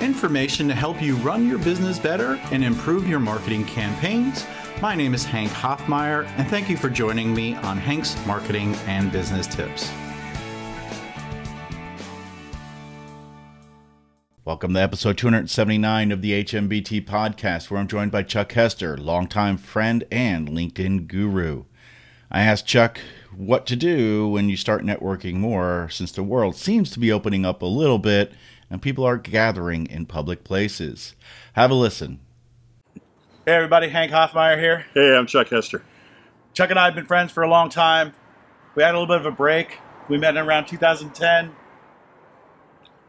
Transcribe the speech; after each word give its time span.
information 0.00 0.66
to 0.68 0.74
help 0.74 1.02
you 1.02 1.16
run 1.16 1.46
your 1.46 1.58
business 1.58 1.98
better 1.98 2.40
and 2.52 2.64
improve 2.64 3.08
your 3.08 3.20
marketing 3.20 3.64
campaigns. 3.64 4.46
My 4.80 4.94
name 4.94 5.12
is 5.12 5.24
Hank 5.24 5.50
Hoffmeyer, 5.50 6.26
and 6.38 6.48
thank 6.48 6.70
you 6.70 6.76
for 6.76 6.88
joining 6.88 7.34
me 7.34 7.54
on 7.56 7.76
Hank's 7.76 8.16
Marketing 8.26 8.74
and 8.86 9.12
Business 9.12 9.46
Tips. 9.46 9.90
Welcome 14.46 14.72
to 14.72 14.80
episode 14.80 15.18
279 15.18 16.10
of 16.10 16.22
the 16.22 16.44
HMBT 16.44 17.06
podcast, 17.06 17.70
where 17.70 17.78
I'm 17.78 17.86
joined 17.86 18.10
by 18.10 18.22
Chuck 18.22 18.52
Hester, 18.52 18.96
longtime 18.96 19.58
friend 19.58 20.04
and 20.10 20.48
LinkedIn 20.48 21.06
guru. 21.08 21.64
I 22.30 22.40
asked 22.40 22.66
Chuck 22.66 23.00
what 23.36 23.66
to 23.66 23.76
do 23.76 24.28
when 24.28 24.48
you 24.48 24.56
start 24.56 24.82
networking 24.82 25.34
more, 25.34 25.88
since 25.90 26.10
the 26.10 26.22
world 26.22 26.56
seems 26.56 26.90
to 26.90 26.98
be 26.98 27.12
opening 27.12 27.44
up 27.44 27.60
a 27.60 27.66
little 27.66 27.98
bit 27.98 28.32
and 28.70 28.80
people 28.80 29.04
are 29.04 29.18
gathering 29.18 29.86
in 29.86 30.06
public 30.06 30.44
places. 30.44 31.14
Have 31.54 31.70
a 31.70 31.74
listen. 31.74 32.20
Hey, 33.44 33.54
everybody, 33.56 33.88
Hank 33.88 34.12
Hoffmeyer 34.12 34.58
here. 34.58 34.86
Hey, 34.94 35.16
I'm 35.16 35.26
Chuck 35.26 35.48
Hester. 35.48 35.82
Chuck 36.54 36.70
and 36.70 36.78
I 36.78 36.84
have 36.84 36.94
been 36.94 37.06
friends 37.06 37.32
for 37.32 37.42
a 37.42 37.48
long 37.48 37.68
time. 37.68 38.12
We 38.74 38.82
had 38.82 38.94
a 38.94 38.98
little 38.98 39.12
bit 39.12 39.26
of 39.26 39.26
a 39.26 39.36
break. 39.36 39.78
We 40.08 40.18
met 40.18 40.36
in 40.36 40.46
around 40.46 40.66
2010. 40.66 41.52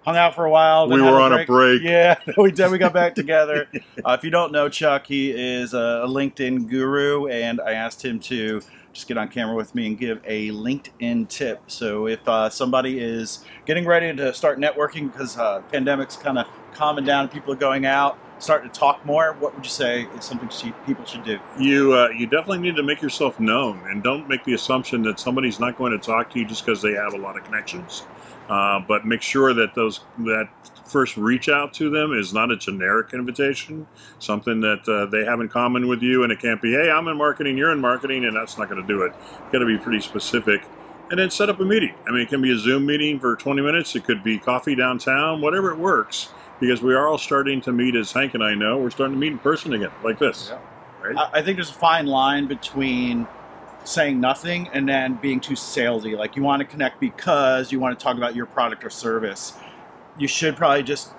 Hung 0.04 0.18
out 0.18 0.34
for 0.34 0.46
a 0.46 0.50
while. 0.50 0.88
We 0.90 1.00
were 1.00 1.20
a 1.20 1.22
on 1.22 1.32
break. 1.32 1.48
a 1.48 1.52
break. 1.52 1.82
Yeah, 1.84 2.16
we 2.38 2.52
did. 2.52 2.72
We 2.72 2.80
got 2.80 2.92
back 2.94 3.14
together. 3.22 3.68
Uh, 4.04 4.18
if 4.18 4.23
you 4.23 4.32
don't 4.32 4.52
know 4.52 4.68
Chuck, 4.68 5.05
he 5.05 5.32
is 5.32 5.76
a 5.76 6.05
LinkedIn 6.08 6.68
guru, 6.68 7.28
and 7.28 7.62
I 7.62 7.73
asked 7.73 8.04
him 8.04 8.20
to 8.22 8.62
just 8.94 9.08
get 9.08 9.18
on 9.18 9.30
camera 9.30 9.56
with 9.56 9.76
me 9.76 9.88
and 9.88 9.98
give 9.98 10.20
a 10.26 10.50
LinkedIn 10.50 11.30
tip. 11.30 11.62
So 11.68 12.08
if 12.08 12.28
uh, 12.28 12.50
somebody 12.50 13.00
is 13.00 13.45
getting 13.66 13.86
ready 13.86 14.14
to 14.16 14.34
start 14.34 14.59
networking 14.59 15.12
because 15.12 15.38
uh, 15.38 15.62
pandemic's 15.72 16.18
kind 16.18 16.40
of 16.40 16.47
calming 16.73 17.06
down, 17.06 17.30
people 17.30 17.53
are 17.53 17.58
going 17.58 17.86
out, 17.86 18.18
starting 18.42 18.70
to 18.70 18.80
talk 18.80 19.06
more, 19.06 19.34
what 19.39 19.56
would 19.56 19.64
you 19.64 19.72
say 19.72 20.08
is 20.17 20.25
something 20.25 20.50
people 20.86 21.06
should 21.06 21.23
do? 21.23 21.39
You 21.59 21.94
uh, 21.94 22.09
you 22.09 22.25
definitely 22.25 22.59
need 22.59 22.75
to 22.75 22.84
make 22.84 23.02
yourself 23.02 23.39
known, 23.39 23.81
and 23.89 24.03
don't 24.03 24.28
make 24.28 24.44
the 24.44 24.53
assumption 24.53 25.02
that 25.03 25.20
somebody's 25.20 25.59
not 25.59 25.78
going 25.78 25.92
to 25.92 26.00
talk 26.00 26.30
to 26.31 26.39
you 26.39 26.45
just 26.45 26.66
because 26.66 26.81
they 26.81 26.94
have 26.94 27.14
a 27.14 27.17
lot 27.17 27.38
of 27.38 27.44
connections. 27.44 28.03
Uh, 28.50 28.80
but 28.86 29.06
make 29.06 29.22
sure 29.22 29.53
that 29.53 29.73
those 29.75 30.02
that 30.19 30.50
first 30.86 31.16
reach 31.16 31.47
out 31.47 31.73
to 31.73 31.89
them 31.89 32.12
is 32.12 32.34
not 32.34 32.52
a 32.52 32.58
generic 32.58 33.14
invitation, 33.14 33.88
something 34.19 34.59
that 34.59 34.88
uh, 34.89 35.06
they 35.06 35.23
have 35.23 35.39
in 35.39 35.47
common 35.47 35.88
with 35.88 36.02
you, 36.02 36.23
and 36.23 36.31
it 36.31 36.39
can't 36.42 36.62
be, 36.62 36.73
hey, 36.73 36.92
I'm 36.92 37.08
in 37.08 37.16
marketing, 37.16 37.58
you're 37.58 37.72
in 37.72 37.80
marketing, 37.80 38.25
and 38.25 38.36
that's 38.36 38.58
not 38.58 38.69
going 38.69 38.81
to 38.81 38.88
do 38.88 39.03
it. 39.03 39.14
Got 39.53 39.59
to 39.59 39.66
be 39.66 39.78
pretty 39.78 40.02
specific. 40.02 40.64
And 41.09 41.19
then 41.19 41.30
set 41.30 41.50
up 41.50 41.59
a 41.59 41.66
meeting. 41.66 41.94
I 42.08 42.12
mean, 42.12 42.22
it 42.22 42.30
can 42.30 42.42
be 42.42 42.52
a 42.52 42.58
Zoom 42.58 42.86
meeting 42.86 43.19
for 43.19 43.36
20 43.36 43.62
minutes. 43.62 43.95
It 43.95 44.03
could 44.03 44.23
be 44.23 44.38
coffee 44.38 44.75
downtown, 44.75 45.42
whatever 45.42 45.72
it 45.72 45.78
works. 45.78 46.30
Because 46.62 46.81
we 46.81 46.94
are 46.94 47.08
all 47.08 47.17
starting 47.17 47.59
to 47.62 47.73
meet, 47.73 47.95
as 47.95 48.14
Hank 48.14 48.36
and 48.36 48.44
I 48.44 48.54
know, 48.54 48.78
we're 48.78 48.92
starting 48.92 49.16
to 49.16 49.20
meet 49.20 49.34
in 49.34 49.40
person 49.40 49.73
again, 49.73 49.92
like 50.04 50.20
this. 50.20 50.52
Yeah. 50.52 50.59
Right? 51.02 51.30
I 51.34 51.42
think 51.42 51.58
there's 51.58 51.72
a 51.72 51.73
fine 51.73 52.06
line 52.06 52.48
between 52.48 53.28
saying 53.84 54.22
nothing 54.22 54.70
and 54.72 54.88
then 54.88 55.16
being 55.16 55.40
too 55.40 55.56
salesy. 55.56 56.16
Like 56.16 56.36
you 56.36 56.44
want 56.44 56.59
to 56.59 56.66
connect 56.66 57.00
because 57.00 57.72
you 57.72 57.80
want 57.80 57.98
to 57.98 58.03
talk 58.03 58.16
about 58.16 58.36
your 58.36 58.45
product 58.45 58.84
or 58.84 58.92
service. 58.92 59.53
You 60.20 60.28
should 60.28 60.56
probably 60.56 60.84
just 60.84 61.12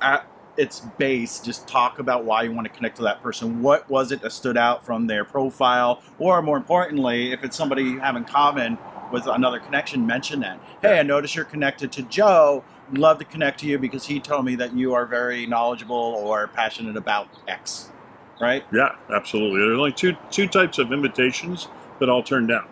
at 0.00 0.26
its 0.56 0.80
base 0.80 1.38
just 1.38 1.68
talk 1.68 2.00
about 2.00 2.24
why 2.24 2.42
you 2.42 2.52
want 2.52 2.66
to 2.66 2.72
connect 2.72 2.96
to 2.96 3.02
that 3.02 3.22
person. 3.22 3.62
What 3.62 3.88
was 3.88 4.10
it 4.10 4.20
that 4.22 4.32
stood 4.32 4.56
out 4.56 4.84
from 4.84 5.06
their 5.06 5.24
profile? 5.24 6.02
Or 6.18 6.42
more 6.42 6.56
importantly, 6.56 7.32
if 7.32 7.44
it's 7.44 7.56
somebody 7.56 7.84
you 7.84 8.00
have 8.00 8.16
in 8.16 8.24
common 8.24 8.76
with 9.12 9.28
another 9.28 9.60
connection, 9.60 10.04
mention 10.04 10.40
that. 10.40 10.58
Hey, 10.82 10.98
I 10.98 11.04
noticed 11.04 11.36
you're 11.36 11.44
connected 11.44 11.92
to 11.92 12.02
Joe. 12.02 12.64
Love 12.92 13.18
to 13.18 13.24
connect 13.24 13.60
to 13.60 13.66
you 13.66 13.78
because 13.78 14.06
he 14.06 14.20
told 14.20 14.44
me 14.44 14.54
that 14.56 14.74
you 14.74 14.94
are 14.94 15.06
very 15.06 15.46
knowledgeable 15.46 15.96
or 15.96 16.48
passionate 16.48 16.96
about 16.96 17.28
X. 17.48 17.90
Right? 18.40 18.64
Yeah, 18.72 18.96
absolutely. 19.14 19.60
There's 19.60 19.78
only 19.78 19.92
two 19.92 20.16
two 20.30 20.48
types 20.48 20.78
of 20.78 20.92
invitations 20.92 21.68
that 21.98 22.08
I'll 22.08 22.22
turn 22.22 22.46
down. 22.46 22.66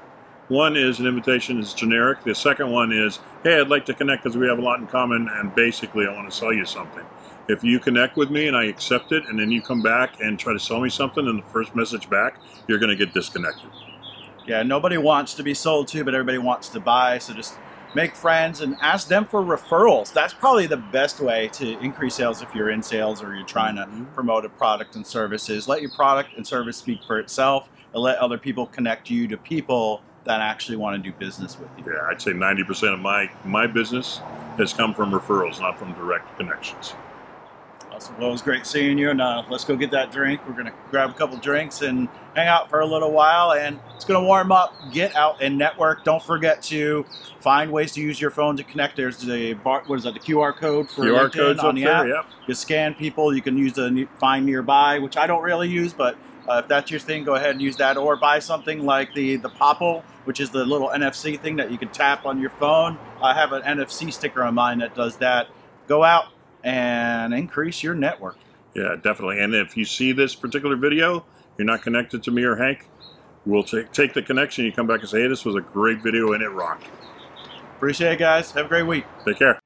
One 0.49 0.77
is 0.77 0.99
an 0.99 1.07
invitation 1.07 1.59
is 1.59 1.75
generic. 1.75 2.25
The 2.25 2.35
second 2.35 2.71
one 2.71 2.91
is, 2.91 3.19
hey, 3.43 3.61
I'd 3.61 3.69
like 3.69 3.85
to 3.87 3.95
connect 3.95 4.25
because 4.25 4.35
we 4.35 4.49
have 4.49 4.59
a 4.59 4.63
lot 4.63 4.81
in 4.81 4.87
common, 4.87 5.29
and 5.29 5.55
basically 5.55 6.07
I 6.07 6.15
want 6.15 6.31
to 6.31 6.35
sell 6.35 6.55
you 6.55 6.65
something. 6.65 7.05
If 7.49 7.63
you 7.63 7.79
connect 7.79 8.17
with 8.17 8.31
me 8.31 8.49
and 8.49 8.57
I 8.57 8.65
accept 8.65 9.13
it, 9.13 9.27
and 9.29 9.39
then 9.39 9.51
you 9.51 9.61
come 9.61 9.83
back 9.83 10.21
and 10.21 10.39
try 10.39 10.55
to 10.55 10.59
sell 10.59 10.81
me 10.81 10.89
something, 10.89 11.27
and 11.27 11.39
the 11.39 11.47
first 11.47 11.75
message 11.75 12.09
back, 12.09 12.39
you're 12.67 12.79
going 12.79 12.89
to 12.89 12.97
get 12.97 13.13
disconnected. 13.13 13.69
Yeah, 14.47 14.63
nobody 14.63 14.97
wants 14.97 15.35
to 15.35 15.43
be 15.43 15.53
sold 15.53 15.89
to, 15.89 16.03
but 16.03 16.15
everybody 16.15 16.39
wants 16.39 16.71
to 16.71 16.81
buy. 16.81 17.19
So 17.19 17.35
just 17.35 17.55
make 17.95 18.15
friends 18.15 18.61
and 18.61 18.77
ask 18.81 19.09
them 19.09 19.25
for 19.25 19.43
referrals. 19.43 20.13
That's 20.13 20.35
probably 20.35 20.67
the 20.67 20.77
best 20.77 21.21
way 21.21 21.49
to 21.55 21.79
increase 21.81 22.15
sales 22.15 22.43
if 22.43 22.55
you're 22.55 22.71
in 22.71 22.83
sales 22.83 23.23
or 23.23 23.35
you're 23.35 23.47
trying 23.47 23.77
mm-hmm. 23.77 24.05
to 24.05 24.11
promote 24.13 24.45
a 24.45 24.49
product 24.49 24.97
and 24.97 25.07
services. 25.07 25.69
Let 25.69 25.81
your 25.81 25.91
product 25.91 26.31
and 26.37 26.47
service 26.47 26.77
speak 26.77 27.01
for 27.07 27.19
itself 27.19 27.69
and 27.93 28.03
let 28.03 28.19
other 28.19 28.39
people 28.39 28.67
connect 28.67 29.11
you 29.11 29.27
to 29.29 29.37
people 29.37 30.03
that 30.25 30.41
actually 30.41 30.77
want 30.77 31.03
to 31.03 31.11
do 31.11 31.17
business 31.17 31.59
with 31.59 31.71
you. 31.79 31.93
Yeah, 31.93 32.07
I'd 32.11 32.21
say 32.21 32.33
90% 32.33 32.93
of 32.93 33.01
my, 33.01 33.31
my 33.45 33.67
business 33.67 34.21
has 34.59 34.73
come 34.73 34.93
from 34.93 35.11
referrals, 35.11 35.61
not 35.61 35.79
from 35.79 35.95
direct 35.95 36.37
connections. 36.37 36.95
Awesome. 37.99 38.17
Well, 38.19 38.29
it 38.29 38.33
was 38.33 38.43
great 38.43 38.65
seeing 38.65 38.97
you, 38.97 39.11
and 39.11 39.21
uh, 39.21 39.43
let's 39.51 39.65
go 39.65 39.75
get 39.75 39.91
that 39.91 40.13
drink. 40.13 40.41
We're 40.47 40.53
going 40.53 40.67
to 40.67 40.73
grab 40.89 41.11
a 41.11 41.15
couple 41.15 41.37
drinks 41.39 41.83
and 41.83 42.09
hang 42.37 42.47
out 42.47 42.71
for 42.71 42.79
a 42.79 42.87
little 42.87 43.11
while, 43.11 43.55
and 43.55 43.81
it's 43.97 44.05
going 44.05 44.23
to 44.23 44.25
warm 44.25 44.53
up. 44.53 44.73
Get 44.93 45.17
out 45.17 45.43
and 45.43 45.59
network. 45.59 46.05
Don't 46.05 46.23
forget 46.23 46.63
to 46.65 47.05
find 47.41 47.73
ways 47.73 47.91
to 47.95 48.01
use 48.01 48.21
your 48.21 48.31
phone 48.31 48.57
to 48.57 48.63
connect. 48.63 48.95
There's 48.95 49.19
the 49.19 49.55
bar, 49.55 49.83
what 49.89 49.97
is 49.97 50.05
that? 50.05 50.15
The 50.15 50.21
QR 50.21 50.57
code 50.57 50.89
for 50.89 51.03
QR 51.03 51.35
codes 51.35 51.59
on 51.59 51.75
the 51.75 51.83
there, 51.83 51.93
app. 51.93 52.07
Yep. 52.07 52.27
You 52.47 52.55
scan 52.55 52.95
people. 52.95 53.35
You 53.35 53.43
can 53.43 53.59
use 53.59 53.73
the 53.73 54.07
find 54.21 54.47
nearby, 54.47 55.01
which 55.01 55.17
I 55.17 55.27
don't 55.27 55.43
really 55.43 55.69
use, 55.69 55.93
but 55.93 56.17
uh, 56.49 56.61
if 56.63 56.69
that's 56.69 56.93
your 56.93 57.01
thing, 57.01 57.25
go 57.25 57.35
ahead 57.35 57.51
and 57.51 57.61
use 57.61 57.79
that, 57.79 57.97
or 57.97 58.15
buy 58.15 58.39
something 58.39 58.87
like 58.87 59.13
the 59.15 59.39
the 59.39 59.51
Popl, 59.51 60.05
which 60.25 60.39
is 60.39 60.51
the 60.51 60.65
little 60.65 60.91
NFC 60.91 61.37
thing 61.41 61.57
that 61.57 61.73
you 61.73 61.79
can 61.79 61.89
tap 61.89 62.27
on 62.27 62.41
your 62.41 62.51
phone. 62.51 62.97
I 63.21 63.35
have 63.35 63.53
an 63.53 63.63
NFC 63.63 64.13
sticker 64.13 64.45
on 64.45 64.55
mine 64.55 64.79
that 64.79 64.95
does 64.95 65.17
that. 65.17 65.49
Go 65.89 66.05
out 66.05 66.27
and 66.69 67.33
increase 67.33 67.83
your 67.83 67.95
network. 67.95 68.37
Yeah, 68.75 68.95
definitely. 69.03 69.41
And 69.41 69.55
if 69.55 69.77
you 69.77 69.87
see 69.87 70.13
this 70.13 70.35
particular 70.35 70.77
video, 70.77 71.25
you're 71.57 71.65
not 71.65 71.83
connected 71.83 72.23
to 72.25 72.31
me 72.31 72.45
or 72.45 72.57
Hank, 72.57 72.87
we'll 73.47 73.65
take 73.65 73.91
take 73.93 74.13
the 74.13 74.23
connection. 74.23 74.65
You 74.65 74.73
come 74.73 74.87
back 74.87 75.01
and 75.01 75.09
say, 75.09 75.23
"Hey, 75.23 75.29
this 75.29 75.45
was 75.45 75.57
a 75.57 75.61
great 75.61 76.03
video 76.03 76.33
and 76.33 76.43
it 76.43 76.51
rocked." 76.51 76.87
Appreciate 77.77 78.13
it, 78.13 78.19
guys. 78.19 78.53
Have 78.53 78.67
a 78.67 78.69
great 78.69 78.87
week. 78.87 79.05
Take 79.25 79.39
care. 79.39 79.61